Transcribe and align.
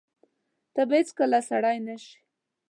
ته 0.73 0.81
به 0.87 0.95
هیڅکله 0.99 1.39
سړی 1.49 1.77
نه 1.87 1.95
شې! 2.03 2.17